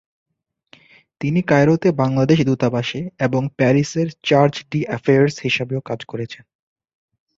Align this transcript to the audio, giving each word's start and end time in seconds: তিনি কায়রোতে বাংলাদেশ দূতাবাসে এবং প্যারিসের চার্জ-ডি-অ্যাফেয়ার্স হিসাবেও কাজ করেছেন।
তিনি 1.21 1.39
কায়রোতে 1.47 1.89
বাংলাদেশ 2.01 2.39
দূতাবাসে 2.45 3.01
এবং 3.19 3.41
প্যারিসের 3.57 4.07
চার্জ-ডি-অ্যাফেয়ার্স 4.23 5.35
হিসাবেও 5.39 5.81
কাজ 5.89 5.99
করেছেন। 6.05 6.43